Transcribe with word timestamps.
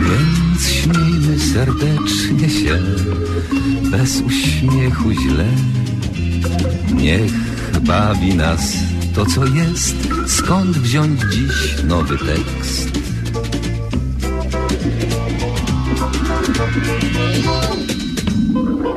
Więc 0.00 0.68
śmiejmy 0.68 1.38
serdecznie 1.54 2.50
się, 2.50 2.78
bez 3.90 4.20
uśmiechu 4.20 5.12
źle. 5.12 5.46
Niech 6.94 7.32
bawi 7.80 8.34
nas 8.34 8.74
to, 9.14 9.26
co 9.26 9.46
jest, 9.46 9.96
skąd 10.26 10.78
wziąć 10.78 11.20
dziś 11.20 11.82
nowy 11.84 12.18
tekst. 12.18 13.00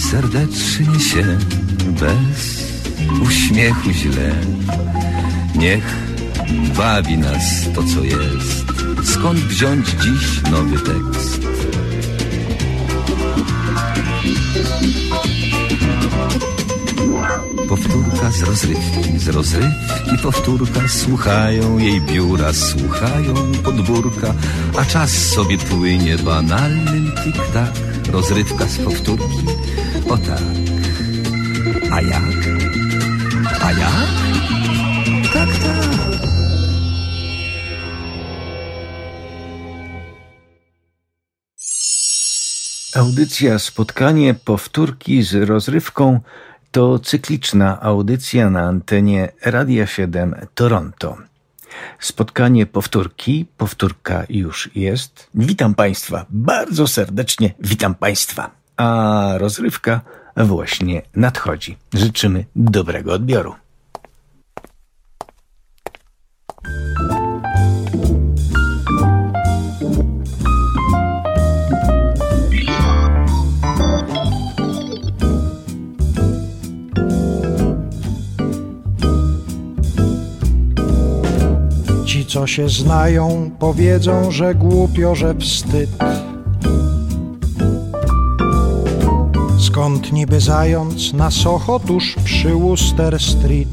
serdecznie 0.00 1.00
się, 1.00 1.38
bez 2.00 2.70
uśmiechu 3.22 3.90
źle. 3.90 4.34
Niech 5.56 5.96
bawi 6.76 7.18
nas 7.18 7.42
to, 7.74 7.82
co 7.82 8.04
jest. 8.04 8.64
Skąd 9.04 9.38
wziąć 9.38 9.88
dziś 9.88 10.42
nowy 10.50 10.78
tekst? 10.78 11.40
Powtórka 17.68 18.30
z 18.30 18.42
rozrywki, 18.42 19.18
z 19.18 19.28
rozrywki 19.28 20.18
powtórka 20.22 20.88
Słuchają 20.88 21.78
jej 21.78 22.00
biura, 22.00 22.52
słuchają 22.52 23.34
podwórka 23.64 24.34
A 24.78 24.84
czas 24.84 25.10
sobie 25.10 25.58
płynie 25.58 26.18
banalnym 26.18 27.12
tik-tak 27.24 27.89
Rozrywka 28.12 28.66
z 28.66 28.78
powtórki, 28.78 29.46
o 30.08 30.16
tak 30.18 30.42
A 31.92 32.00
jak? 32.00 32.22
A 33.60 33.72
jak? 33.72 34.08
Tak, 35.32 35.48
tak 35.48 35.90
Audycja 42.96 43.58
Spotkanie 43.58 44.34
Powtórki 44.34 45.22
z 45.22 45.34
rozrywką 45.34 46.20
to 46.70 46.98
cykliczna 46.98 47.80
audycja 47.80 48.50
na 48.50 48.60
antenie 48.60 49.32
Radia 49.44 49.86
7 49.86 50.34
Toronto. 50.54 51.29
Spotkanie 51.98 52.66
powtórki, 52.66 53.46
powtórka 53.56 54.24
już 54.28 54.70
jest. 54.74 55.28
Witam 55.34 55.74
Państwa, 55.74 56.26
bardzo 56.30 56.86
serdecznie 56.86 57.54
witam 57.60 57.94
Państwa. 57.94 58.50
A 58.76 59.32
rozrywka 59.36 60.00
właśnie 60.36 61.02
nadchodzi. 61.16 61.76
Życzymy 61.94 62.44
dobrego 62.56 63.12
odbioru. 63.12 63.54
Co 82.32 82.46
się 82.46 82.68
znają, 82.68 83.50
powiedzą, 83.58 84.30
że 84.30 84.54
głupio, 84.54 85.14
że 85.14 85.34
wstyd. 85.34 85.90
Skąd 89.58 90.12
niby 90.12 90.40
zając 90.40 91.12
na 91.12 91.30
Soho 91.30 91.80
tuż 91.80 92.16
przy 92.24 92.54
Worcester 92.54 93.18
Street? 93.20 93.68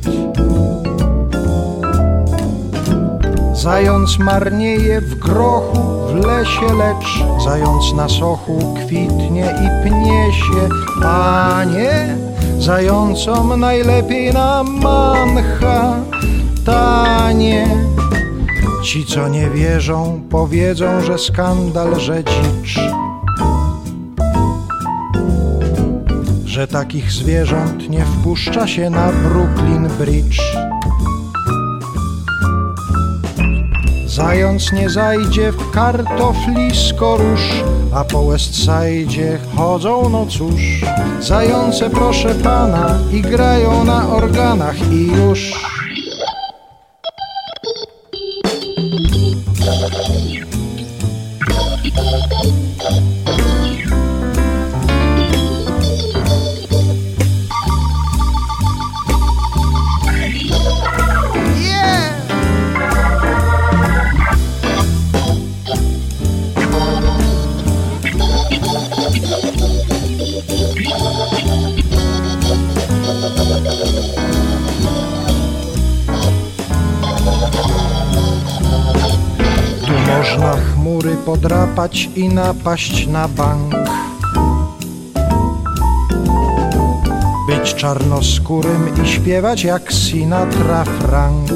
Zając 3.53 4.19
marnieje 4.19 5.01
w 5.01 5.15
grochu, 5.15 5.77
w 6.07 6.15
lesie, 6.25 6.73
lecz 6.77 7.23
zając 7.43 7.93
na 7.93 8.09
sochu 8.09 8.75
kwitnie 8.75 9.55
i 9.65 9.89
pnie 9.89 10.33
się. 10.33 10.69
Panie, 11.01 12.17
zającom 12.59 13.59
najlepiej 13.59 14.33
na 14.33 14.63
mancha, 14.63 15.95
tanie 16.65 17.96
Ci, 18.87 19.05
co 19.05 19.27
nie 19.27 19.49
wierzą, 19.49 20.21
powiedzą, 20.29 21.01
że 21.01 21.17
skandal, 21.17 21.99
że 21.99 22.23
dzicz. 22.23 22.79
Że 26.45 26.67
takich 26.67 27.11
zwierząt 27.11 27.89
nie 27.89 28.05
wpuszcza 28.05 28.67
się 28.67 28.89
na 28.89 29.11
Brooklyn 29.11 29.89
Bridge. 29.99 30.41
Zając 34.05 34.73
nie 34.73 34.89
zajdzie 34.89 35.51
w 35.51 35.71
kartoflisko 35.71 37.17
róż, 37.17 37.63
a 37.93 38.03
po 38.03 38.25
Westside 38.25 39.37
chodzą, 39.55 40.09
no 40.09 40.25
cóż. 40.25 40.61
Zające, 41.19 41.89
proszę 41.89 42.35
pana, 42.35 42.99
i 43.13 43.21
grają 43.21 43.83
na 43.83 44.09
organach 44.09 44.91
i 44.91 45.07
już. 45.07 45.76
Podrapać 81.37 82.09
i 82.15 82.29
napaść 82.29 83.07
na 83.07 83.27
bank. 83.27 83.75
Być 87.47 87.75
czarnoskórym 87.75 88.93
i 89.03 89.07
śpiewać 89.07 89.63
jak 89.63 89.93
Sinatra 89.93 90.83
Frank. 90.83 91.49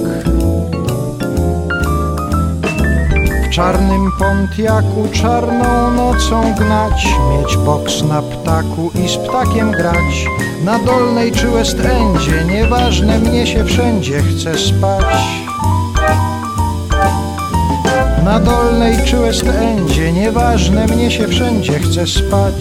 W 3.46 3.50
czarnym 3.54 4.12
pontiaku 4.20 5.08
czarną 5.12 5.92
nocą 5.92 6.54
gnać, 6.56 7.08
mieć 7.32 7.58
boks 7.58 8.04
na 8.04 8.22
ptaku 8.22 8.92
i 9.06 9.10
z 9.10 9.18
ptakiem 9.18 9.72
grać. 9.72 10.26
Na 10.64 10.80
dolnej 10.80 11.32
czy 11.32 11.48
West 11.48 11.80
Endzie, 11.80 12.46
nieważne 12.54 13.20
mnie 13.20 13.48
się 13.48 13.66
wszędzie 13.66 14.22
chce 14.22 14.58
spać. 14.58 15.41
Na 18.24 18.40
dolnej 18.40 19.06
czy 19.06 19.18
West 19.18 19.44
Endzie 19.44 20.12
Nieważne, 20.14 20.88
mnie 20.88 21.12
się 21.12 21.28
wszędzie 21.28 21.80
chce 21.80 22.08
spać 22.08 22.56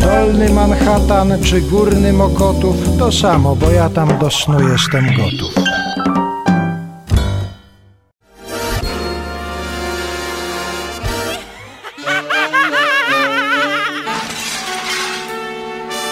Dolny 0.00 0.50
Manhattan 0.50 1.42
czy 1.44 1.60
górny 1.60 2.12
Mokotów 2.12 2.76
To 2.98 3.12
samo, 3.12 3.56
bo 3.56 3.70
ja 3.70 3.90
tam 3.90 4.18
do 4.18 4.30
snu 4.30 4.68
jestem 4.68 5.06
gotów 5.06 5.54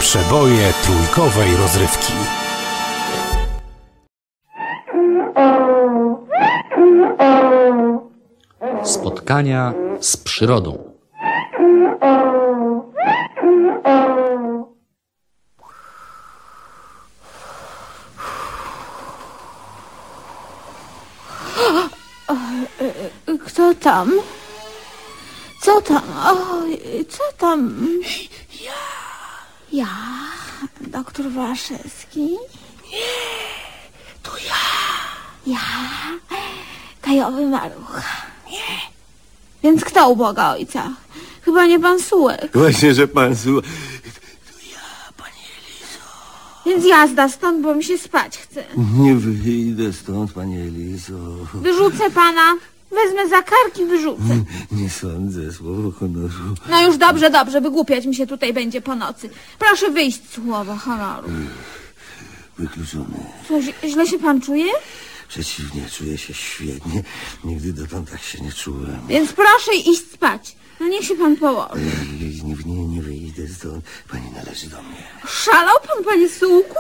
Przeboje 0.01 0.73
trójkowej 0.85 1.57
rozrywki. 1.57 2.13
Spotkania 9.29 9.73
z 10.01 10.17
przyrodą. 10.17 10.93
Kto 23.47 23.75
tam? 23.75 24.13
Co 25.61 25.81
tam? 25.81 26.03
Oj, 26.27 26.81
co 27.09 27.23
tam? 27.39 27.89
Ja. 28.61 28.73
Ja? 29.73 29.89
Doktor 30.81 31.31
Waszewski? 31.31 32.29
Nie, 32.93 32.99
to 34.23 34.31
ja. 34.39 34.63
Ja? 35.47 35.61
Kajowy 37.03 37.47
maluch. 37.47 38.28
Więc 39.69 39.85
kto 39.85 40.09
u 40.11 40.17
Boga 40.17 40.51
Ojca? 40.51 40.91
Chyba 41.43 41.67
nie 41.67 41.81
pan 41.81 42.01
Sułek. 42.01 42.51
Właśnie, 42.55 42.95
że 42.95 43.09
pan 43.09 43.37
słucha. 43.37 43.69
Więc 46.67 46.85
jazda 46.87 47.29
stąd, 47.29 47.63
bo 47.63 47.75
mi 47.75 47.85
się 47.85 47.99
spać 47.99 48.39
chce. 48.39 48.65
Nie 48.95 49.15
wyjdę 49.15 49.93
stąd, 49.93 50.33
panie 50.33 50.61
Elizo. 50.63 51.15
Wyrzucę 51.55 52.11
pana. 52.11 52.55
Wezmę 52.91 53.29
za 53.29 53.43
karki, 53.43 53.85
wyrzucę. 53.87 54.23
Nie 54.73 54.91
sądzę, 54.91 55.53
słowo 55.53 55.91
honoru. 55.91 56.29
No 56.71 56.83
już 56.87 56.97
dobrze, 56.97 57.31
dobrze, 57.31 57.61
wygłupiać 57.61 58.07
mi 58.07 58.15
się 58.15 58.27
tutaj 58.27 58.53
będzie 58.53 58.81
po 58.81 58.95
nocy. 58.97 59.31
Proszę 59.59 59.91
wyjść, 59.91 60.21
słowo 60.35 60.77
honoru. 60.77 61.29
Wykluczony. 62.59 63.05
Źle- 63.51 63.89
źle 63.91 64.07
się 64.07 64.19
pan 64.19 64.41
czuje? 64.41 64.73
Przeciwnie, 65.29 65.83
czuję 65.93 66.19
się 66.19 66.35
świetnie. 66.35 67.03
Nigdy 67.45 67.73
dotąd 67.73 68.11
tak 68.11 68.23
się 68.23 68.41
nie 68.41 68.53
czułem. 68.53 69.01
Więc 69.09 69.33
proszę 69.33 69.75
iść 69.75 70.11
spać. 70.13 70.57
No 70.81 70.89
niech 70.89 71.05
się 71.05 71.15
pan 71.17 71.37
położy. 71.37 71.81
Nie, 72.45 72.55
nie, 72.75 72.87
nie 72.89 73.03
wyjdę 73.03 73.49
stąd. 73.49 73.85
Pani 74.11 74.31
należy 74.31 74.69
do 74.69 74.83
mnie. 74.83 75.03
Szalał 75.29 75.77
pan, 75.87 76.05
panie 76.05 76.29
Sułku? 76.29 76.75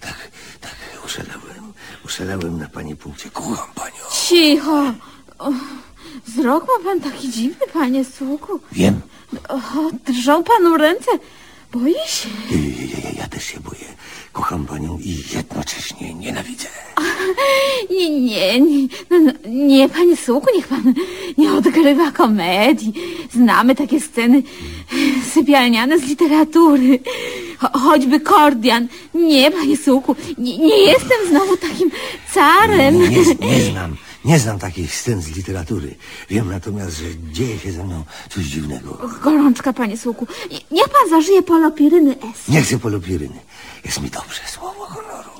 Tak, 0.00 0.28
tak, 0.60 0.76
uszalałem. 1.04 1.72
Uszalałem 2.04 2.58
na 2.58 2.68
pani 2.68 2.96
punkcie. 2.96 3.30
Kocham 3.30 3.74
panią. 3.74 3.96
Cicho. 4.28 4.94
O, 5.38 5.52
wzrok 6.26 6.64
ma 6.68 6.84
pan 6.84 7.00
taki 7.00 7.30
dziwny, 7.30 7.66
panie 7.72 8.04
Sułku. 8.04 8.60
Wiem. 8.72 9.00
O, 9.48 9.60
drżą 10.06 10.44
panu 10.44 10.76
ręce. 10.76 11.10
Boi 11.72 11.94
się. 12.06 12.28
Ja, 12.50 12.56
ja, 12.58 13.08
ja, 13.10 13.10
ja 13.20 13.28
też 13.28 13.44
się 13.44 13.60
boję. 13.60 13.94
Kocham 14.32 14.66
panią 14.66 14.98
i 14.98 15.16
jednocześnie 15.34 16.14
nienawidzę. 16.14 16.68
Nie, 17.90 18.10
nie, 18.10 18.60
nie, 18.60 18.88
no, 19.10 19.18
no, 19.20 19.32
nie, 19.48 19.88
panie 19.88 20.16
Sułku, 20.16 20.46
niech 20.56 20.68
pan 20.68 20.94
nie 21.38 21.52
odgrywa 21.52 22.12
komedii. 22.12 22.92
Znamy 23.32 23.74
takie 23.74 24.00
sceny 24.00 24.42
sypialniane 25.34 25.98
z 25.98 26.02
literatury. 26.02 26.98
Cho, 27.58 27.78
choćby 27.78 28.20
Kordian. 28.20 28.88
Nie, 29.14 29.50
panie 29.50 29.76
Sułku, 29.76 30.16
nie, 30.38 30.58
nie 30.58 30.78
jestem 30.78 31.28
znowu 31.28 31.56
takim 31.56 31.90
carem. 32.34 33.00
Nie, 33.00 33.08
nie 33.08 33.62
znam. 33.70 33.96
Nie 34.28 34.38
znam 34.38 34.58
takich 34.58 34.94
scen 34.96 35.22
z 35.22 35.28
literatury. 35.36 35.94
Wiem 36.30 36.50
natomiast, 36.50 36.96
że 36.96 37.04
dzieje 37.32 37.58
się 37.58 37.72
ze 37.72 37.84
mną 37.84 38.04
coś 38.30 38.44
dziwnego. 38.44 38.98
Gorączka, 39.22 39.72
panie 39.72 39.96
Sułku. 39.96 40.26
Niech 40.70 40.88
pan 40.88 41.08
zażyje 41.10 41.42
polopiryny 41.42 42.12
S. 42.34 42.48
Nie 42.48 42.62
chcę 42.62 42.78
polopiryny. 42.78 43.38
Jest 43.84 44.00
mi 44.00 44.10
dobrze, 44.10 44.40
słowo 44.54 44.86
honoru. 44.86 45.30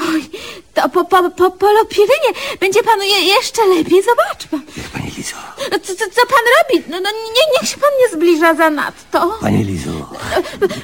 Oj, 0.00 0.30
to 0.74 0.88
po, 0.88 1.04
po, 1.04 1.30
po 1.30 1.50
polopirynie 1.50 2.30
będzie 2.60 2.82
panu 2.82 3.02
je, 3.02 3.20
jeszcze 3.20 3.66
lepiej. 3.66 4.02
Zobacz 4.02 4.46
pan. 4.50 4.62
Niech 4.76 4.88
pani 4.90 5.10
Lizo. 5.10 5.36
No, 5.72 5.78
co, 5.78 5.94
co, 5.94 6.04
co 6.14 6.26
pan 6.26 6.44
robi? 6.56 6.84
No, 6.90 7.00
no 7.00 7.10
nie, 7.10 7.42
niech 7.60 7.70
się 7.70 7.76
pan 7.78 7.90
nie 8.00 8.16
zbliża 8.16 8.54
za 8.54 8.70
nadto. 8.70 9.38
Pani 9.40 9.64
Lizo. 9.64 9.90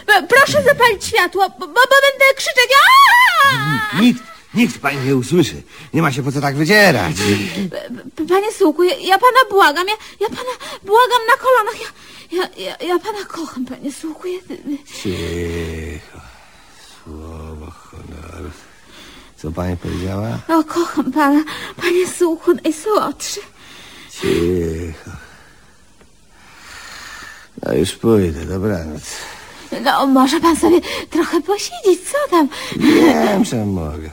E, 0.06 0.22
Proszę 0.22 0.62
zapalić 0.62 1.04
światło, 1.04 1.48
bo, 1.58 1.66
bo 1.66 1.80
będę 1.90 2.24
krzyczeć. 2.36 2.70
Nikt, 4.00 4.22
nikt 4.54 4.78
pani 4.78 5.06
nie 5.06 5.16
usłyszy. 5.16 5.62
Nie 5.94 6.02
ma 6.02 6.12
się 6.12 6.22
po 6.22 6.32
co 6.32 6.40
tak 6.40 6.56
wydzierać. 6.56 7.16
Panie 8.28 8.52
Sułku, 8.52 8.82
ja, 8.82 8.94
ja 8.96 9.18
pana 9.18 9.38
błagam, 9.50 9.86
ja, 9.88 9.94
ja 10.20 10.28
pana 10.28 10.52
błagam 10.82 11.20
na 11.28 11.36
kolanach. 11.36 11.80
Ja, 11.80 12.42
ja, 12.42 12.64
ja, 12.64 12.86
ja 12.86 12.98
pana 12.98 13.24
kocham, 13.24 13.64
panie 13.64 13.92
Sułku. 13.92 14.28
Cicho. 14.86 16.20
Słowo 17.04 17.70
honoru. 17.70 18.50
Co 19.36 19.52
pani 19.52 19.76
powiedziała? 19.76 20.38
O, 20.48 20.64
kocham 20.64 21.12
pana, 21.12 21.44
panie 21.76 22.08
Sułku, 22.08 22.52
najsłodszy. 22.64 23.40
Cicho. 24.10 25.10
No 27.62 27.74
już 27.74 27.92
pójdę, 27.92 28.44
dobranoc. 28.44 29.02
No, 29.84 30.06
może 30.06 30.40
pan 30.40 30.56
sobie 30.56 30.80
trochę 31.10 31.40
posiedzieć, 31.40 32.00
co 32.10 32.30
tam? 32.30 32.48
Wiem, 32.76 33.44
że 33.44 33.64
mogę. 33.64 34.10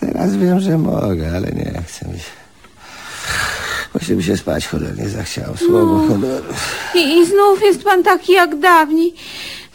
Teraz 0.00 0.36
wiem, 0.36 0.60
że 0.60 0.78
mogę, 0.78 1.32
ale 1.36 1.48
nie 1.52 1.82
chcę 1.86 2.08
mi 2.08 2.18
się. 2.18 2.30
Właśnie 3.92 4.14
mi 4.16 4.22
się 4.22 4.36
spać 4.36 4.66
cholernie 4.66 5.08
zachciało. 5.08 5.56
Słowo 5.56 6.08
honoru. 6.08 6.44
I, 6.94 6.98
I 6.98 7.26
znów 7.26 7.62
jest 7.62 7.84
pan 7.84 8.02
taki 8.02 8.32
jak 8.32 8.58
dawniej. 8.58 9.14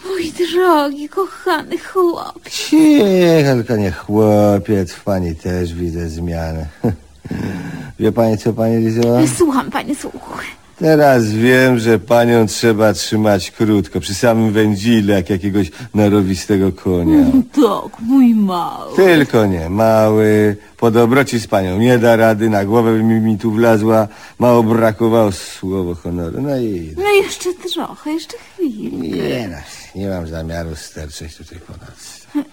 Mój 0.06 0.32
drogi, 0.32 1.10
kochany 1.10 1.78
chłopie. 1.78 2.50
Cicho, 2.52 3.54
tylko 3.56 3.76
nie 3.76 3.92
chłopiec. 3.92 4.92
W 4.92 5.04
pani 5.04 5.36
też 5.36 5.74
widzę 5.74 6.10
zmianę. 6.10 6.66
Wie 8.00 8.12
pani 8.12 8.38
co, 8.38 8.54
pani 8.54 8.78
Lizo? 8.86 9.02
Słucham, 9.38 9.72
panie 9.72 9.96
Sułku. 9.96 10.34
Teraz 10.80 11.26
wiem, 11.34 11.80
że 11.80 12.00
panią 12.00 12.48
trzeba 12.48 12.94
trzymać 12.94 13.52
krótko, 13.52 14.00
przy 14.00 14.14
samym 14.16 14.52
wędzile, 14.52 15.14
jak 15.14 15.30
jakiegoś 15.30 15.72
narowistego 15.94 16.72
konia. 16.72 17.26
Tak, 17.54 18.00
mój 18.02 18.36
mały. 18.36 18.96
Tylko 18.96 19.46
nie, 19.46 19.70
mały, 19.70 20.58
po 20.78 20.92
dobroci 20.92 21.40
z 21.40 21.48
panią 21.48 21.78
nie 21.80 21.98
da 22.00 22.16
rady, 22.16 22.50
na 22.50 22.66
głowę 22.66 22.92
mi, 23.04 23.20
mi 23.22 23.38
tu 23.38 23.52
wlazła, 23.52 24.08
mało 24.40 24.64
brakowało 24.64 25.32
słowo 25.32 25.96
honoru. 25.96 26.42
No 26.42 26.58
i 26.58 26.94
No 26.98 27.12
jeszcze 27.24 27.50
trochę, 27.74 28.12
jeszcze 28.12 28.38
chwilę. 28.38 29.08
nie, 29.30 29.48
no, 29.48 29.58
nie 30.02 30.10
mam 30.10 30.28
zamiaru 30.28 30.76
sterczeć 30.76 31.36
tutaj 31.38 31.60
po 31.68 31.74
nocy. 31.74 32.46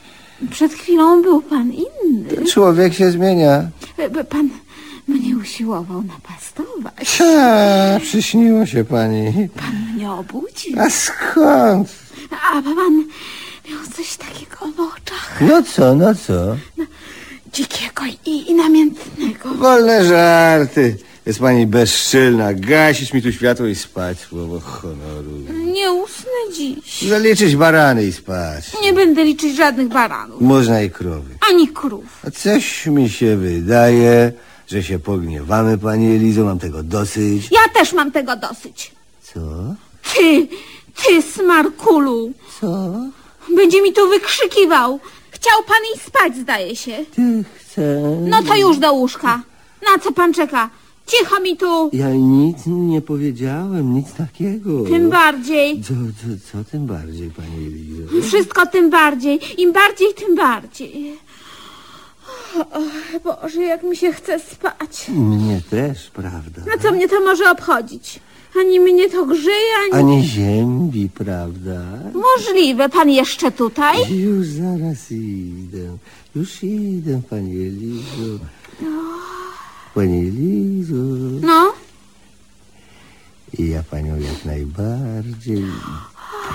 Przed 0.50 0.72
chwilą 0.72 1.22
był 1.22 1.42
pan 1.42 1.72
inny. 1.72 2.44
Człowiek 2.46 2.94
się 2.94 3.10
zmienia. 3.10 3.68
E, 3.98 4.24
Pan 4.24 4.50
mnie 5.08 5.36
usiłował 5.36 6.02
napastować. 6.02 7.20
A, 7.20 8.00
przyśniło 8.00 8.66
się 8.66 8.84
pani. 8.84 9.48
Pan 9.48 9.94
mnie 9.94 10.12
obudził. 10.12 10.80
A 10.80 10.90
skąd? 10.90 11.88
A 12.30 12.62
pan 12.62 13.04
miał 13.70 13.80
coś 13.96 14.16
takiego 14.16 14.56
w 14.76 14.80
oczach. 14.80 15.40
No 15.40 15.62
co, 15.62 15.94
no 15.94 16.14
co? 16.14 16.56
Dzikiego 17.52 18.02
i, 18.26 18.50
i 18.50 18.54
namiętnego. 18.54 19.54
Wolne 19.54 20.04
żarty. 20.04 20.96
Jest 21.26 21.38
pani 21.38 21.66
bezszczelna. 21.66 22.54
Gasić 22.54 23.12
mi 23.12 23.22
tu 23.22 23.32
światło 23.32 23.66
i 23.66 23.74
spać, 23.74 24.18
słowo 24.18 24.60
honoru. 24.60 25.30
Nie 25.72 25.92
usnę 25.92 26.54
dziś. 26.56 27.02
Zaliczyć 27.02 27.56
barany 27.56 28.04
i 28.04 28.12
spać. 28.12 28.64
Nie 28.82 28.92
będę 28.92 29.24
liczyć 29.24 29.56
żadnych 29.56 29.88
baranów. 29.88 30.40
Można 30.40 30.82
i 30.82 30.90
krowy. 30.90 31.34
Ani 31.50 31.68
krów. 31.68 32.04
A 32.26 32.30
coś 32.30 32.86
mi 32.86 33.10
się 33.10 33.36
wydaje, 33.36 34.32
że 34.72 34.82
się 34.82 34.98
pogniewamy, 34.98 35.78
pani 35.78 36.16
Elizo. 36.16 36.44
Mam 36.44 36.58
tego 36.58 36.82
dosyć. 36.82 37.48
Ja 37.50 37.68
też 37.74 37.92
mam 37.92 38.12
tego 38.12 38.36
dosyć. 38.36 38.92
Co? 39.22 39.40
Ty, 40.14 40.48
ty 41.04 41.22
smarkulu. 41.22 42.32
Co? 42.60 42.92
Będzie 43.56 43.82
mi 43.82 43.92
tu 43.92 44.08
wykrzykiwał. 44.08 45.00
Chciał 45.30 45.62
pan 45.66 45.76
iść 45.94 46.04
spać, 46.04 46.36
zdaje 46.36 46.76
się. 46.76 47.04
Ty 47.14 47.44
chcę... 47.54 48.00
No 48.20 48.42
to 48.42 48.56
już 48.56 48.78
do 48.78 48.92
łóżka. 48.92 49.42
Na 49.82 50.02
co 50.02 50.12
pan 50.12 50.34
czeka? 50.34 50.70
Cicho 51.06 51.40
mi 51.40 51.56
tu. 51.56 51.90
Ja 51.92 52.10
nic 52.10 52.56
nie 52.66 53.00
powiedziałem, 53.00 53.94
nic 53.94 54.12
takiego. 54.12 54.84
Tym 54.84 55.10
bardziej. 55.10 55.82
Co, 55.82 55.94
co, 55.94 56.52
co 56.52 56.70
tym 56.70 56.86
bardziej, 56.86 57.30
pani 57.30 57.66
Elizo? 57.66 58.28
Wszystko 58.28 58.66
tym 58.66 58.90
bardziej. 58.90 59.40
Im 59.62 59.72
bardziej, 59.72 60.14
tym 60.14 60.36
bardziej. 60.36 61.18
O, 62.56 62.80
Boże, 63.24 63.62
jak 63.62 63.82
mi 63.82 63.96
się 63.96 64.12
chce 64.12 64.38
spać. 64.40 65.08
Mnie 65.08 65.60
też, 65.70 66.10
prawda? 66.10 66.62
No 66.66 66.72
co 66.82 66.92
mnie 66.92 67.08
to 67.08 67.20
może 67.20 67.50
obchodzić? 67.50 68.20
Ani 68.60 68.80
mnie 68.80 69.10
to 69.10 69.26
grzeje, 69.26 69.72
ani... 69.84 69.92
Ani 69.92 70.24
ziemi, 70.28 71.08
prawda? 71.14 71.80
Możliwe, 72.14 72.88
pan 72.88 73.10
jeszcze 73.10 73.52
tutaj? 73.52 73.96
Już 74.18 74.46
zaraz 74.46 75.10
idę. 75.10 75.96
Już 76.36 76.62
idę, 76.62 77.22
pani 77.30 77.56
Elizo. 77.66 78.38
Pani 79.94 80.18
Elizo. 80.28 80.94
No, 81.46 81.72
I 83.58 83.68
ja 83.68 83.82
panią 83.90 84.16
jak 84.20 84.44
najbardziej. 84.44 85.64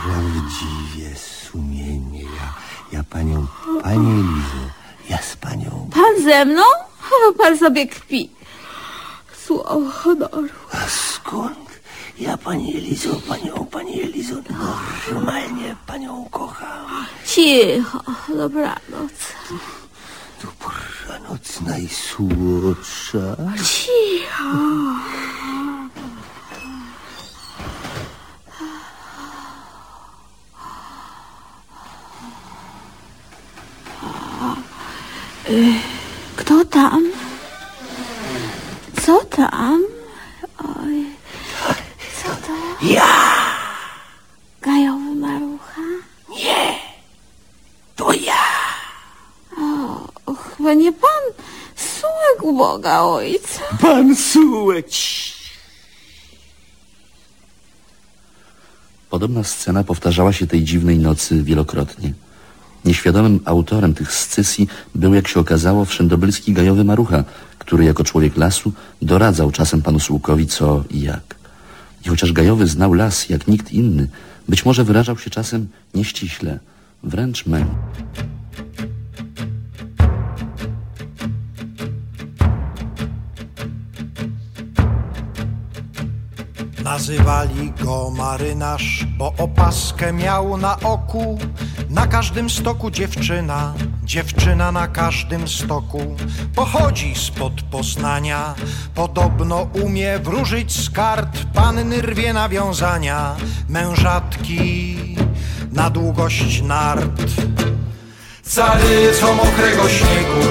prawdziwie 0.03 1.15
sumienie. 1.15 2.21
Ja, 2.23 2.53
ja 2.91 3.03
panią, 3.03 3.47
panie 3.83 4.15
Lizo, 4.15 4.63
ja 5.09 5.17
z 5.21 5.35
panią. 5.35 5.89
Pan 5.93 6.23
ze 6.23 6.45
mną? 6.45 6.63
Pan 7.37 7.57
sobie 7.57 7.87
kpi. 7.87 8.29
Słowo 9.45 9.91
honoru. 9.91 10.49
A 10.71 10.77
skąd? 10.89 11.67
Ja 12.19 12.37
pani 12.37 12.77
Elizo, 12.77 13.21
panią, 13.27 13.65
pani 13.71 14.01
Elizo, 14.01 14.35
normalnie 15.13 15.75
panią 15.87 16.25
kocham. 16.31 17.05
Cicho, 17.25 18.01
dobranoc. 18.27 19.13
Dobranoc 20.41 21.61
najsłodsza. 21.61 23.35
Cicho. 23.63 24.47
Kto 36.35 36.65
tam? 36.65 37.11
Co 39.01 39.25
tam? 39.25 39.83
Oj, 40.59 41.05
co 42.23 42.29
to? 42.29 42.53
Ja! 42.81 43.07
Gajowy 44.61 45.15
marucha? 45.15 45.81
To 47.95 48.13
ja! 48.13 48.43
O, 50.25 50.35
chyba 50.35 50.73
nie 50.73 50.91
pan 50.91 51.23
Sułek 51.75 52.43
u 52.43 52.53
Boga 52.57 53.01
ojca. 53.01 53.61
Pan 53.81 54.15
Sułek! 54.15 54.87
Podobna 59.09 59.43
scena 59.43 59.83
powtarzała 59.83 60.33
się 60.33 60.47
tej 60.47 60.63
dziwnej 60.63 60.99
nocy 60.99 61.43
wielokrotnie. 61.43 62.13
Nieświadomym 62.86 63.39
autorem 63.46 63.93
tych 63.93 64.12
scysji 64.13 64.67
był, 64.96 65.13
jak 65.13 65.27
się 65.27 65.39
okazało, 65.39 65.86
wszędobylski 65.86 66.53
gajowy 66.53 66.84
marucha, 66.84 67.24
który 67.60 67.84
jako 67.84 68.03
człowiek 68.03 68.38
lasu 68.38 68.72
doradzał 69.01 69.51
czasem 69.51 69.81
panu 69.81 70.00
Słukowi 70.00 70.48
co 70.48 70.84
i 70.89 71.01
jak. 71.01 71.36
I 72.05 72.10
chociaż 72.10 72.34
gajowy 72.34 72.67
znał 72.67 72.93
las 72.93 73.29
jak 73.29 73.48
nikt 73.48 73.72
inny, 73.72 74.07
być 74.50 74.65
może 74.65 74.84
wyrażał 74.84 75.17
się 75.17 75.29
czasem 75.29 75.67
nieściśle, 75.93 76.60
wręcz 77.03 77.46
męł. 77.46 77.65
Nazywali 86.84 87.72
go 87.84 88.10
marynarz, 88.10 89.05
bo 89.17 89.34
opaskę 89.38 90.13
miał 90.13 90.57
na 90.57 90.79
oku. 90.79 91.39
Na 91.89 92.08
każdym 92.08 92.50
stoku 92.50 92.91
dziewczyna, 92.91 93.74
dziewczyna 94.03 94.72
na 94.72 94.88
każdym 94.88 95.48
stoku. 95.48 96.15
Pochodzi 96.56 97.15
spod 97.15 97.53
Poznania, 97.62 98.56
podobno 98.96 99.67
umie 99.84 100.20
wróżyć 100.20 100.72
z 100.86 100.89
kart. 100.89 101.38
Panny 101.53 102.01
rwie 102.01 102.34
nawiązania, 102.34 103.36
mężatki 103.70 104.98
na 105.72 105.89
długość 105.89 106.62
nart. 106.62 107.22
Caryco 108.44 109.34
mokrego 109.34 109.89
śniegu, 109.89 110.41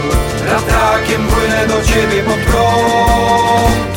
ratrakiem 0.51 1.27
płynę 1.27 1.67
do 1.67 1.83
ciebie 1.83 2.23
pod 2.23 2.39
prąd. 2.39 3.97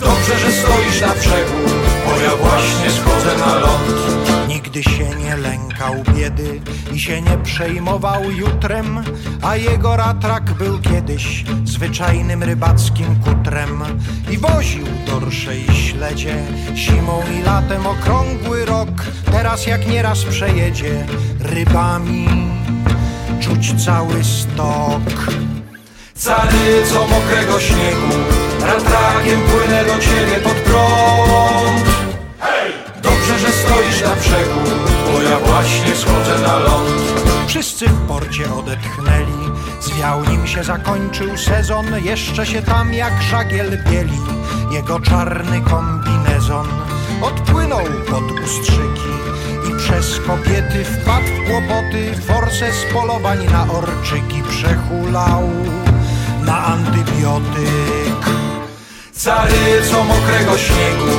Dobrze, 0.00 0.38
że 0.38 0.52
stoisz 0.52 1.00
na 1.00 1.14
brzegu, 1.14 1.58
bo 2.06 2.20
ja 2.20 2.36
właśnie 2.36 2.90
schodzę 2.90 3.38
na 3.38 3.54
ląd. 3.54 4.48
Nigdy 4.48 4.82
się 4.82 5.04
nie 5.04 5.25
lękał 5.86 6.14
biedy 6.14 6.60
i 6.92 7.00
się 7.00 7.22
nie 7.22 7.38
przejmował 7.38 8.30
jutrem, 8.30 9.02
a 9.42 9.56
jego 9.56 9.96
ratrak 9.96 10.54
był 10.54 10.78
kiedyś 10.78 11.44
zwyczajnym 11.64 12.42
rybackim 12.42 13.06
kutrem 13.24 13.84
i 14.30 14.38
woził 14.38 14.86
dorsze 15.06 15.58
i 15.58 15.74
śledzie 15.74 16.36
zimą 16.74 17.22
i 17.38 17.42
latem 17.42 17.86
okrągły 17.86 18.64
rok. 18.64 18.88
Teraz 19.32 19.66
jak 19.66 19.88
nieraz 19.88 20.24
przejedzie 20.24 21.06
rybami 21.40 22.28
czuć 23.40 23.84
cały 23.84 24.24
stok. 24.24 25.32
Caryco 26.14 27.06
mokrego 27.06 27.60
śniegu, 27.60 28.12
ratrakiem 28.60 29.40
płynę 29.40 29.84
do 29.84 29.98
ciebie 29.98 30.36
pod 30.44 30.54
prąd. 30.54 31.86
Dobrze, 33.02 33.38
że 33.38 33.52
stoisz 33.52 34.02
na 34.02 34.16
brzegu, 34.16 34.85
ja 35.36 35.46
właśnie 35.46 35.96
schodzę 35.96 36.38
na 36.38 36.58
ląd. 36.58 36.90
Wszyscy 37.46 37.88
w 37.88 38.06
porcie 38.08 38.54
odetchnęli, 38.54 39.50
zwiał 39.80 40.24
nim 40.24 40.46
się 40.46 40.64
zakończył 40.64 41.36
sezon, 41.36 41.86
jeszcze 42.04 42.46
się 42.46 42.62
tam 42.62 42.94
jak 42.94 43.22
żagiel 43.22 43.78
bieli, 43.90 44.20
jego 44.70 45.00
czarny 45.00 45.60
kombinezon. 45.60 46.66
Odpłynął 47.22 47.84
pod 48.10 48.40
ustrzyki 48.44 49.12
i 49.70 49.76
przez 49.78 50.20
kobiety 50.20 50.84
wpadł 50.84 51.26
w 51.26 51.50
kłopoty, 51.50 52.14
forsę 52.26 52.72
z 52.72 52.92
polowań 52.92 53.46
na 53.52 53.72
orczyki 53.72 54.42
przehulał 54.48 55.42
na 56.42 56.64
antybiotyk. 56.64 58.26
Caryco 59.12 60.04
mokrego 60.04 60.58
śniegu, 60.58 61.12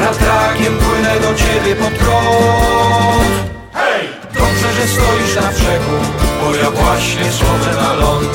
ratrakiem 0.00 0.78
płynę 0.78 1.20
do 1.20 1.34
ciebie 1.34 1.76
pod 1.76 1.92
prąd. 1.92 3.29
Że 4.80 4.88
stoisz 4.88 5.36
na 5.36 5.52
brzegu, 5.52 5.96
bo 6.40 6.54
ja 6.54 6.70
właśnie 6.70 7.32
schodzę 7.32 7.80
na 7.80 7.94
ląd. 7.94 8.28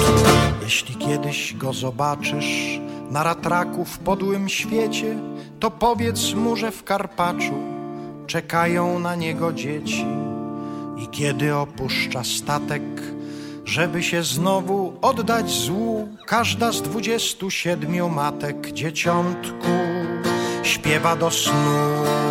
Jeśli 0.63 0.95
kiedyś 0.95 1.53
go 1.53 1.73
zobaczysz 1.73 2.79
na 3.11 3.23
ratraku 3.23 3.85
w 3.85 3.99
podłym 3.99 4.49
świecie, 4.49 5.15
to 5.59 5.71
powiedz 5.71 6.33
mu, 6.33 6.55
że 6.55 6.71
w 6.71 6.83
Karpaczu 6.83 7.53
czekają 8.27 8.99
na 8.99 9.15
niego 9.15 9.53
dzieci. 9.53 10.05
I 10.97 11.07
kiedy 11.07 11.55
opuszcza 11.55 12.23
statek, 12.23 12.83
żeby 13.65 14.03
się 14.03 14.23
znowu 14.23 14.93
oddać 15.01 15.51
złu, 15.51 16.07
każda 16.27 16.71
z 16.71 16.81
dwudziestu 16.81 17.51
siedmiu 17.51 18.09
matek 18.09 18.71
dzieciątku 18.71 19.67
śpiewa 20.63 21.15
do 21.15 21.31
snu. 21.31 22.24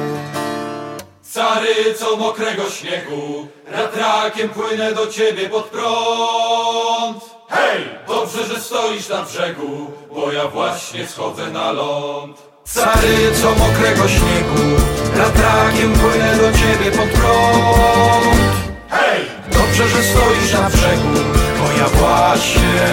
Caryco 1.35 2.17
mokrego 2.17 2.71
śniegu, 2.71 3.47
ratrakiem 3.67 4.49
płynę 4.49 4.93
do 4.93 5.07
ciebie 5.07 5.49
pod 5.49 5.65
prąd. 5.65 7.25
Hej, 7.49 7.85
dobrze, 8.09 8.47
że 8.47 8.61
stoisz 8.61 9.09
na 9.09 9.23
brzegu, 9.23 9.91
bo 10.15 10.33
ja 10.33 10.49
właśnie 10.49 11.07
schodzę 11.07 11.51
na 11.51 11.73
ląd. 11.73 12.43
Caryco 12.65 13.51
mokrego 13.59 14.09
śniegu, 14.09 14.83
ratrakiem 15.17 15.93
płynę 15.93 16.37
do 16.37 16.59
ciebie 16.59 16.91
pod 16.91 17.09
prąd. 17.09 18.55
Hej, 18.91 19.21
Dobrze, 19.53 19.89
że 19.89 20.03
stoisz 20.03 20.53
na 20.53 20.71
brzegu, 20.71 21.15
bo 21.59 21.79
ja 21.79 21.89
właśnie 21.89 22.87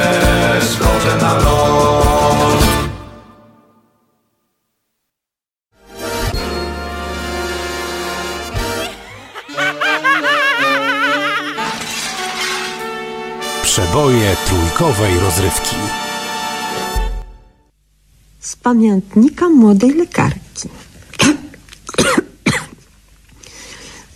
schodzę 0.61 1.15
na 1.21 1.33
ląd. 1.33 2.80
Przeboje 13.71 14.35
trójkowej 14.45 15.19
rozrywki. 15.19 15.75
z 18.39 18.55
pamiętnika 18.55 19.49
młodej 19.49 19.93
lekarki. 19.93 20.69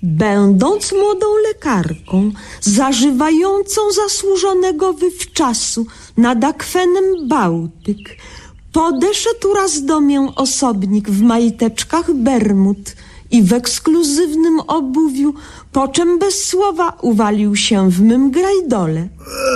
Będąc 0.04 0.92
młodą 0.92 1.26
lekarką, 1.48 2.32
zażywającą 2.62 3.82
zasłużonego 3.92 4.94
wywczasu 4.94 5.86
nad 6.18 6.44
akwenem 6.44 7.28
Bałtyk, 7.28 8.18
podeszedł 8.72 9.54
raz 9.54 9.86
do 9.86 10.02
mię 10.02 10.28
osobnik 10.36 11.10
w 11.10 11.22
majteczkach 11.22 12.14
bermud 12.14 12.96
i 13.32 13.44
w 13.44 13.54
ekskluzywnym 13.54 14.60
obuwiu, 14.60 15.34
po 15.72 15.88
czym 15.88 16.20
bez 16.20 16.46
słowa 16.46 16.98
uwalił 17.02 17.56
się 17.56 17.90
w 17.92 18.02
mym 18.02 18.32
grajdole. 18.32 19.00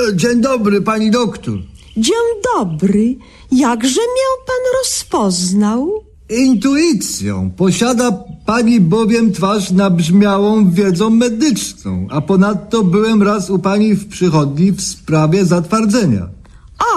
E, 0.09 0.15
Dzień 0.15 0.41
dobry, 0.41 0.81
pani 0.81 1.11
doktor. 1.11 1.53
Dzień 1.97 2.25
dobry, 2.55 3.15
jakże 3.51 4.01
mię 4.01 4.45
pan 4.47 4.79
rozpoznał? 4.83 6.03
Intuicją. 6.29 7.51
Posiada 7.57 8.11
pani 8.45 8.79
bowiem 8.79 9.31
twarz 9.33 9.71
nabrzmiałą 9.71 10.71
wiedzą 10.71 11.09
medyczną, 11.09 12.07
a 12.09 12.21
ponadto 12.21 12.83
byłem 12.83 13.23
raz 13.23 13.49
u 13.49 13.59
pani 13.59 13.93
w 13.95 14.07
przychodni 14.09 14.71
w 14.71 14.81
sprawie 14.81 15.45
zatwardzenia. 15.45 16.27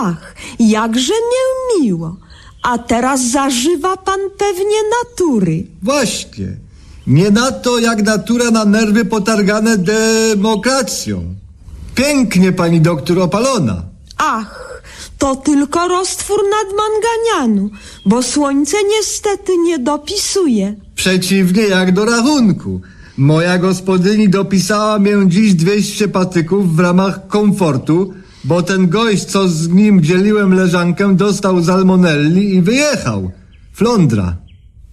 Ach, 0.00 0.34
jakże 0.58 1.12
mię 1.12 1.82
miło. 1.82 2.16
A 2.62 2.78
teraz 2.78 3.30
zażywa 3.30 3.96
pan 3.96 4.20
pewnie 4.38 4.76
natury. 5.02 5.66
Właśnie. 5.82 6.46
Nie 7.06 7.30
na 7.30 7.52
to, 7.52 7.78
jak 7.78 8.02
natura 8.02 8.50
na 8.50 8.64
nerwy 8.64 9.04
potargane 9.04 9.78
demokracją. 9.78 11.34
Pięknie 11.94 12.52
pani 12.52 12.80
doktor 12.80 13.20
opalona. 13.20 13.82
Ach, 14.18 14.82
to 15.18 15.36
tylko 15.36 15.88
roztwór 15.88 16.40
nadmanganianu, 16.50 17.70
bo 18.06 18.22
słońce 18.22 18.76
niestety 18.98 19.56
nie 19.56 19.78
dopisuje. 19.78 20.74
Przeciwnie 20.94 21.62
jak 21.62 21.92
do 21.92 22.04
rachunku. 22.04 22.80
Moja 23.16 23.58
gospodyni 23.58 24.28
dopisała 24.28 24.98
mię 24.98 25.12
dziś 25.26 25.54
200 25.54 26.08
patyków 26.08 26.76
w 26.76 26.78
ramach 26.78 27.26
komfortu, 27.26 28.14
bo 28.44 28.62
ten 28.62 28.88
gość, 28.88 29.24
co 29.24 29.48
z 29.48 29.68
nim 29.68 30.02
dzieliłem 30.02 30.54
leżankę, 30.54 31.16
dostał 31.16 31.64
salmonelli 31.64 32.54
i 32.54 32.62
wyjechał. 32.62 33.30
Flądra. 33.72 34.36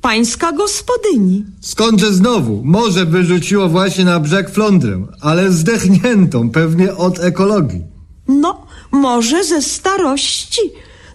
Pańska 0.01 0.51
gospodyni. 0.51 1.45
Skądże 1.61 2.13
znowu? 2.13 2.61
Morze 2.63 3.05
wyrzuciło 3.05 3.69
właśnie 3.69 4.05
na 4.05 4.19
brzeg 4.19 4.49
flądrę, 4.49 5.05
ale 5.21 5.51
zdechniętą, 5.51 6.49
pewnie 6.49 6.95
od 6.95 7.19
ekologii. 7.19 7.83
No, 8.27 8.67
może 8.91 9.43
ze 9.43 9.61
starości. 9.61 10.61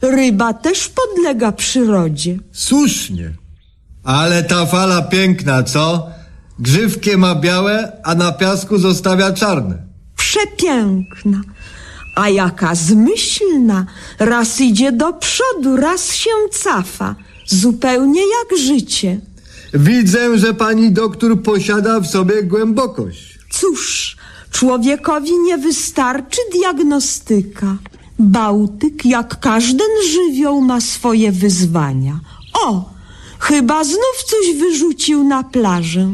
Ryba 0.02 0.54
też 0.54 0.88
podlega 0.88 1.52
przyrodzie. 1.52 2.38
Słusznie. 2.52 3.30
Ale 4.04 4.42
ta 4.42 4.66
fala 4.66 5.02
piękna, 5.02 5.62
co? 5.62 6.06
Grzywkie 6.58 7.16
ma 7.16 7.34
białe, 7.34 7.92
a 8.04 8.14
na 8.14 8.32
piasku 8.32 8.78
zostawia 8.78 9.32
czarne. 9.32 9.82
Przepiękna. 10.16 11.40
A 12.14 12.28
jaka 12.28 12.74
zmyślna. 12.74 13.86
Raz 14.18 14.60
idzie 14.60 14.92
do 14.92 15.12
przodu, 15.12 15.76
raz 15.76 16.14
się 16.14 16.30
cafa. 16.50 17.14
Zupełnie 17.46 18.20
jak 18.20 18.58
życie. 18.58 19.20
Widzę, 19.74 20.38
że 20.38 20.54
pani 20.54 20.92
doktor 20.92 21.42
posiada 21.42 22.00
w 22.00 22.06
sobie 22.06 22.42
głębokość. 22.42 23.38
Cóż, 23.50 24.16
człowiekowi 24.50 25.38
nie 25.38 25.58
wystarczy 25.58 26.40
diagnostyka. 26.52 27.76
Bałtyk, 28.18 29.04
jak 29.04 29.40
każdy 29.40 29.84
żywioł, 30.12 30.60
ma 30.60 30.80
swoje 30.80 31.32
wyzwania. 31.32 32.20
O, 32.52 32.90
chyba 33.38 33.84
znów 33.84 34.24
coś 34.26 34.56
wyrzucił 34.58 35.24
na 35.24 35.42
plażę. 35.42 36.10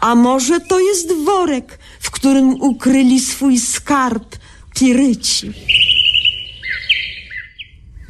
A 0.00 0.14
może 0.14 0.60
to 0.60 0.80
jest 0.80 1.12
worek, 1.24 1.78
w 2.00 2.10
którym 2.10 2.60
ukryli 2.60 3.20
swój 3.20 3.58
skarb 3.58 4.36
piryci. 4.74 5.52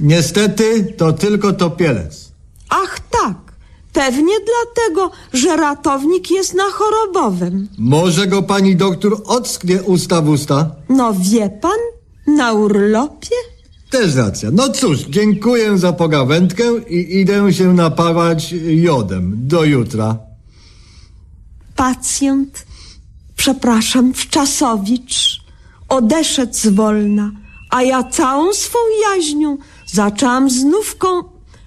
Niestety 0.01 0.95
to 0.97 1.13
tylko 1.13 1.53
topielec. 1.53 2.33
Ach 2.69 3.01
tak, 3.11 3.37
pewnie 3.93 4.35
dlatego, 4.47 5.11
że 5.33 5.57
ratownik 5.57 6.31
jest 6.31 6.55
na 6.55 6.65
chorobowym. 6.65 7.69
Może 7.79 8.27
go 8.27 8.43
pani 8.43 8.77
doktor 8.77 9.23
ocknie 9.25 9.83
usta 9.83 10.21
w 10.23 10.29
usta? 10.29 10.71
No 10.89 11.15
wie 11.21 11.51
pan, 11.51 11.79
na 12.27 12.53
urlopie? 12.53 13.37
Też 13.91 14.15
racja. 14.15 14.51
No 14.53 14.69
cóż, 14.69 14.99
dziękuję 15.01 15.79
za 15.79 15.93
pogawędkę 15.93 16.65
i 16.89 17.21
idę 17.21 17.53
się 17.53 17.75
napawać 17.75 18.55
jodem. 18.67 19.35
Do 19.37 19.65
jutra. 19.65 20.19
Pacjent, 21.77 22.67
przepraszam, 23.37 24.15
wczasowicz, 24.15 25.44
odeszedł 25.95 26.55
zwolna, 26.55 27.31
a 27.71 27.83
ja 27.83 28.05
całą 28.05 28.53
swą 28.53 28.79
jaźnią 29.09 29.59
zaczęłam 29.87 30.51
znów 30.51 30.97
kom, 30.97 31.25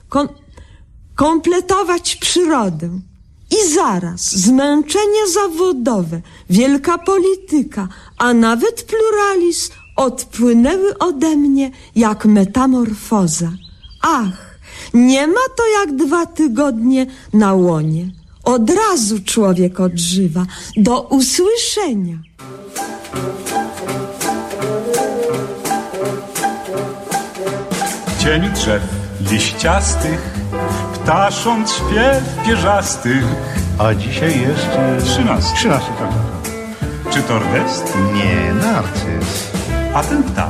kom, 0.10 0.27
kompletować 1.15 2.16
przyrodę. 2.16 2.90
I 3.51 3.74
zaraz 3.74 4.35
zmęczenie 4.35 5.27
zawodowe, 5.33 6.22
wielka 6.50 6.98
polityka, 6.98 7.87
a 8.18 8.33
nawet 8.33 8.83
pluralizm 8.83 9.72
odpłynęły 9.96 10.98
ode 10.98 11.35
mnie 11.35 11.72
jak 11.96 12.25
metamorfoza. 12.25 13.51
Ach, 14.01 14.59
nie 14.94 15.27
ma 15.27 15.46
to 15.57 15.63
jak 15.79 15.96
dwa 15.96 16.25
tygodnie 16.25 17.05
na 17.33 17.53
łonie. 17.53 18.11
Od 18.44 18.70
razu 18.70 19.20
człowiek 19.25 19.79
odżywa. 19.79 20.46
Do 20.77 21.01
usłyszenia. 21.01 22.18
Cień 28.27 28.50
drzew 28.51 28.83
liściastych, 29.31 30.35
ptasząc 30.94 31.72
śpiew 31.72 32.46
pierzastych. 32.46 33.24
A 33.79 33.94
dzisiaj 33.94 34.42
jest... 34.42 34.68
Trzynasty. 35.03 35.55
Trzynasty, 35.55 35.92
tak, 36.00 36.09
tak, 36.09 36.18
tak. 36.44 37.13
Czy 37.13 37.22
tordest? 37.22 37.98
Nie, 38.13 38.53
narcyz. 38.53 39.51
A 39.94 40.03
ten 40.03 40.24
ptak? 40.24 40.50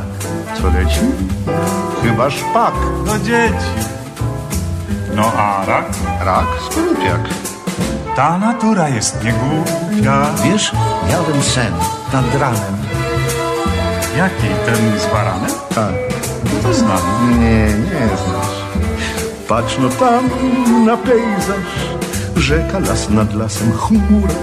Co 0.62 0.68
leci? 0.68 1.00
Chyba 2.04 2.30
szpak. 2.30 2.74
Do 3.06 3.20
dzieci. 3.20 3.76
No 5.16 5.34
a 5.38 5.66
rak? 5.66 5.86
Rak? 6.20 6.46
Skorupiak. 6.72 7.22
Ta 8.16 8.38
natura 8.38 8.90
jest 8.90 9.24
niegłupia. 9.24 10.34
Wiesz, 10.44 10.72
miałem 11.10 11.44
sen 11.44 11.74
nad 12.14 12.36
ranem. 12.42 12.78
Jaki? 14.18 14.48
Ten 14.66 15.00
z 15.00 15.06
baranem? 15.14 15.52
Tak. 15.76 16.17
To 16.64 16.74
znam. 16.74 17.02
Nie, 17.40 17.66
nie 17.66 18.08
znasz. 18.08 18.58
Patrz 19.48 19.78
no 19.80 19.90
tam 19.90 20.30
na 20.86 20.98
pejzaż. 20.98 21.68
Rzeka, 22.36 22.80
las 22.80 23.10
nad 23.10 23.36
lasem, 23.36 23.72
chmura. 23.72 24.34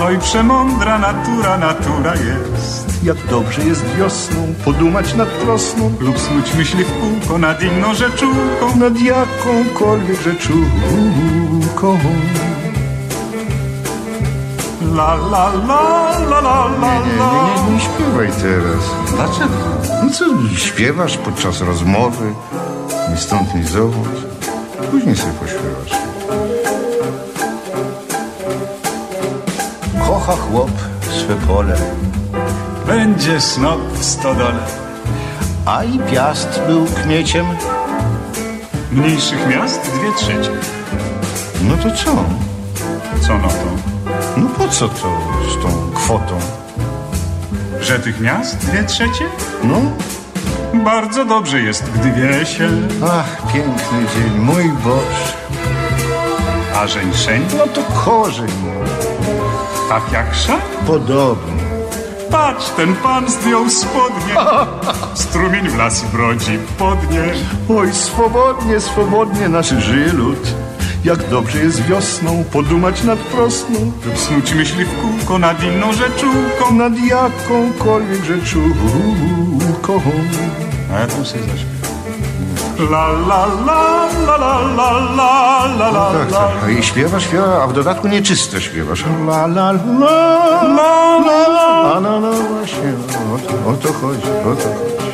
Oj, 0.00 0.18
przemądra 0.18 0.98
natura, 0.98 1.58
natura 1.58 2.12
jest. 2.14 3.04
Jak 3.04 3.16
dobrze 3.30 3.62
jest 3.64 3.84
wiosną 3.98 4.54
podumać 4.64 5.14
nad 5.14 5.40
trosną 5.40 5.92
Lub 6.00 6.18
snuć 6.18 6.54
myśli 6.54 6.84
w 6.84 6.92
kółko 7.00 7.38
nad 7.38 7.62
inną 7.62 7.94
rzeczówką. 7.94 8.76
nad 8.76 9.00
jakąkolwiek 9.00 10.22
rzeczówką. 10.22 11.90
La 14.90 15.14
la 15.14 15.52
la 15.68 16.10
la 16.30 16.40
la 16.40 16.68
la 16.80 16.98
Nie, 17.06 17.16
la. 17.18 17.32
nie, 17.32 17.64
nie, 17.66 17.74
nie 17.74 17.80
śpiewaj 17.80 18.28
teraz. 18.42 18.84
Dlaczego? 19.16 19.54
No 20.04 20.10
co, 20.10 20.24
śpiewasz 20.58 21.16
podczas 21.16 21.60
rozmowy, 21.60 22.34
ni 23.10 23.16
stąd, 23.16 23.54
ni 23.54 23.64
zowąd. 23.64 24.08
Później 24.90 25.16
sobie 25.16 25.32
pośpiewasz. 25.32 26.02
Kocha 30.06 30.32
chłop 30.36 30.70
swe 31.10 31.34
pole, 31.46 31.76
Będzie 32.86 33.40
snop 33.40 33.80
w 33.92 34.04
stodole. 34.04 34.58
a 35.66 35.84
i 35.84 35.98
piast 35.98 36.60
był 36.66 36.84
kmieciem. 36.86 37.46
Mniejszych 38.92 39.46
miast 39.48 39.80
dwie 39.82 40.12
trzecie. 40.16 40.50
No 41.62 41.76
to 41.76 41.90
co? 41.96 42.10
Co 43.26 43.38
no 43.38 43.48
to? 43.48 43.91
No 44.36 44.48
po 44.58 44.68
co 44.68 44.88
to 44.88 45.18
z 45.50 45.62
tą 45.62 45.90
kwotą? 45.94 46.38
Że 47.80 47.98
tych 47.98 48.20
miast 48.20 48.56
dwie 48.58 48.84
trzecie? 48.84 49.24
No, 49.64 49.76
Bardzo 50.84 51.24
dobrze 51.24 51.60
jest, 51.60 51.90
gdy 51.90 52.12
wie 52.12 52.46
się. 52.46 52.68
ach, 53.12 53.52
piękny 53.52 53.98
dzień, 54.14 54.38
mój 54.38 54.68
Boże. 54.84 55.32
A 56.76 56.86
żeńszeń? 56.86 57.42
No 57.58 57.66
to 57.66 57.80
korzeń, 58.04 58.48
Tak 59.88 60.02
jak 60.12 60.34
szak? 60.34 60.60
podobnie. 60.86 61.62
Patrz, 62.30 62.68
ten 62.68 62.94
pan 62.96 63.28
zdjął 63.30 63.70
spodnie. 63.70 64.34
Strumień 65.14 65.68
w 65.68 65.76
las 65.76 66.04
brodzi 66.04 66.58
podnie. 66.78 67.22
Oj, 67.78 67.92
swobodnie, 67.92 68.80
swobodnie 68.80 69.48
nasz 69.48 69.68
żyje 69.68 70.12
lud. 70.12 70.54
Jak 71.04 71.28
dobrze 71.28 71.58
jest 71.58 71.82
wiosną 71.82 72.44
podumać 72.52 73.02
nad 73.04 73.18
prosną, 73.18 73.92
Lub 74.06 74.18
snuć 74.18 74.54
myśli 74.54 74.84
w 74.84 75.00
kółko 75.00 75.38
nad 75.38 75.62
inną 75.64 75.92
rzeczówką. 75.92 76.74
nad 76.74 76.92
jakąkolwiek 76.98 78.24
rzeczówką. 78.24 80.00
A 80.94 81.00
ja 81.00 81.06
tam 81.06 81.24
sobie 81.24 81.42
zaśpiewam. 81.44 81.72
La 82.92 83.06
la 83.28 83.46
la 83.66 84.08
la 84.26 84.36
la 84.36 84.60
la 84.76 84.90
la 85.16 85.64
la 85.78 85.90
la 85.90 86.12
Tak, 86.12 86.30
la 86.30 86.38
tak. 86.38 86.70
I 86.78 86.82
śpiewa, 86.82 87.20
śpiewa, 87.20 87.62
a 87.62 87.66
w 87.66 87.72
dodatku 87.72 88.08
nieczysto 88.08 88.60
śpiewasz. 88.60 89.04
La, 89.28 89.46
la, 89.46 89.72
la, 89.72 90.62
la 90.62 91.18
la 91.48 91.92
A 91.96 92.00
no, 92.00 92.20
no 92.20 92.32
właśnie, 92.32 92.92
o 93.34 93.38
to, 93.38 93.70
o 93.70 93.72
to 93.74 93.92
chodzi, 93.92 94.30
o 94.52 94.56
to 94.56 94.68
chodzi. 94.68 95.11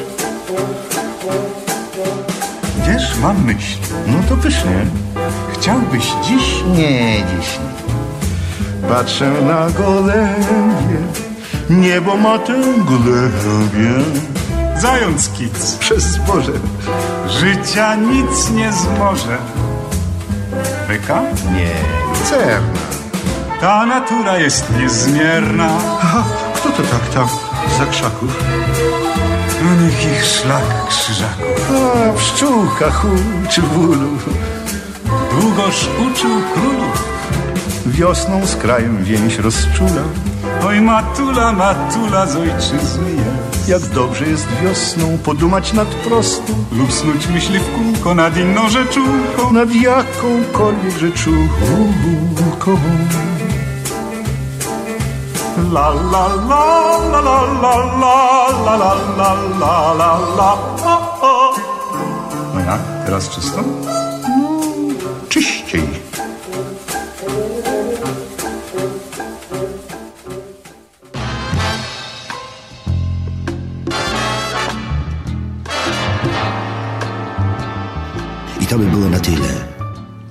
Mam 3.23 3.45
myśl. 3.45 3.79
No 4.07 4.19
to 4.29 4.37
pysznie. 4.37 4.87
Chciałbyś 5.53 6.13
dziś 6.25 6.63
Nie, 6.77 7.17
dziś 7.17 7.59
nie. 7.59 8.89
Patrzę 8.89 9.31
na 9.43 9.71
gołębie, 9.71 10.99
niebo 11.71 12.17
ma 12.17 12.39
tę 12.39 12.55
głębię. 12.87 14.05
zając 14.81 15.29
kic. 15.29 15.77
Przez 15.77 16.03
zboże. 16.03 16.53
Życia 17.29 17.95
nic 17.95 18.51
nie 18.51 18.73
zmoże. 18.73 19.39
Byka? 20.89 21.21
Nie, 21.55 21.71
lucerna. 22.09 22.79
Ta 23.61 23.87
natura 23.87 24.39
jest 24.39 24.65
niezmierna. 24.81 25.69
Aha, 26.03 26.25
kto 26.55 26.69
to 26.71 26.83
tak 26.83 27.09
tam 27.15 27.29
za 27.79 27.87
krzaków? 27.87 28.45
Niech 29.63 30.05
ich 30.13 30.25
szlak 30.25 30.89
krzyżaków. 30.89 31.71
A, 31.71 32.13
pszczółka 32.13 32.91
huczy 32.91 33.63
w 33.63 33.79
ulu. 33.79 34.19
Długoż 35.41 35.89
uczył 35.99 36.31
królów. 36.55 37.05
Wiosną 37.87 38.47
z 38.47 38.57
krajem 38.57 39.05
więź 39.05 39.39
rozczula. 39.39 40.03
Oj 40.67 40.81
matula, 40.81 41.53
matula 41.53 42.27
z 42.27 42.37
ojczyzny 42.37 43.11
jest. 43.11 43.69
Jak 43.69 43.83
dobrze 43.83 44.27
jest 44.27 44.47
wiosną 44.63 45.19
podumać 45.19 45.73
nad 45.73 45.89
prostą. 45.89 46.55
Lub 46.73 46.93
snuć 46.93 47.27
myśli 47.27 47.59
w 47.59 47.71
kółko 47.71 48.15
nad 48.15 48.37
inną 48.37 48.69
rzeczówką. 48.69 49.53
Nad 49.53 49.75
jakąkolwiek 49.75 50.99
rzeczówką. 50.99 51.93
La 55.59 55.89
la 55.91 56.25
la 56.49 56.65
la 57.13 57.21
la 57.25 57.37
la 57.63 57.75
la 58.03 58.17
la 58.65 58.77
la 58.79 58.91
la 59.19 59.31
la 59.61 59.75
la 60.01 60.11
la. 60.39 60.51
No 62.55 62.61
jak? 62.61 62.81
Teraz 63.07 63.29
czysto? 63.29 63.61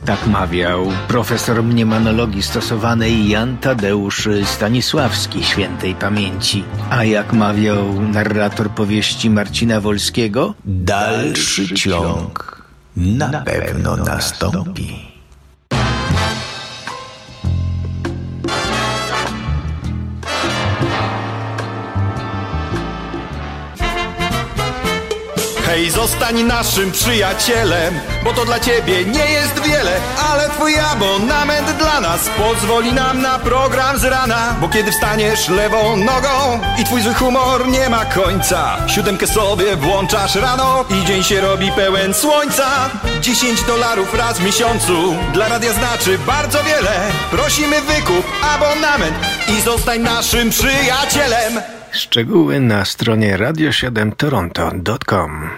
Tak 0.07 0.27
mawiał 0.27 0.87
profesor 1.07 1.63
mniemanologii 1.63 2.43
stosowanej 2.43 3.29
Jan 3.29 3.57
Tadeusz 3.57 4.29
Stanisławski 4.45 5.43
świętej 5.43 5.95
pamięci. 5.95 6.63
A 6.89 7.03
jak 7.03 7.33
mawiał 7.33 8.01
narrator 8.01 8.69
powieści 8.69 9.29
Marcina 9.29 9.81
Wolskiego, 9.81 10.53
dalszy 10.65 11.75
ciąg 11.75 12.61
na 12.95 13.41
pewno 13.41 13.97
nastąpi. 13.97 15.16
Hej, 25.67 25.91
zostań 25.91 26.43
naszym 26.43 26.91
przyjacielem, 26.91 27.99
bo 28.23 28.33
to 28.33 28.45
dla 28.45 28.59
ciebie 28.59 29.05
nie 29.05 29.31
jest 29.31 29.59
wiele, 29.59 29.91
ale 30.31 30.49
twój 30.49 30.79
abonament 30.79 31.71
dla 31.71 32.01
nas 32.01 32.29
pozwoli 32.37 32.93
nam 32.93 33.21
na 33.21 33.39
program 33.39 33.99
z 33.99 34.03
rana, 34.03 34.55
bo 34.61 34.69
kiedy 34.69 34.91
wstaniesz 34.91 35.49
lewą 35.49 35.95
nogą 35.95 36.59
i 36.81 36.83
twój 36.83 37.01
zły 37.01 37.13
humor 37.13 37.67
nie 37.67 37.89
ma 37.89 38.05
końca, 38.05 38.77
siódemkę 38.87 39.27
sobie 39.27 39.75
włączasz 39.75 40.35
rano 40.35 40.85
i 40.89 41.05
dzień 41.05 41.23
się 41.23 41.41
robi 41.41 41.71
pełen 41.71 42.13
słońca. 42.13 42.89
10 43.21 43.63
dolarów 43.63 44.13
raz 44.13 44.39
w 44.39 44.45
miesiącu 44.45 45.15
dla 45.33 45.47
radia 45.47 45.73
znaczy 45.73 46.19
bardzo 46.19 46.63
wiele. 46.63 46.91
Prosimy 47.31 47.81
wykup 47.81 48.25
abonament 48.55 49.15
i 49.57 49.61
zostań 49.61 49.99
naszym 49.99 50.49
przyjacielem. 50.49 51.76
Szczegóły 51.97 52.59
na 52.59 52.85
stronie 52.85 53.37
radio7toronto.com 53.37 55.49